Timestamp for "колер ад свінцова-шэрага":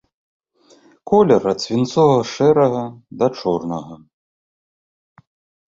1.11-2.83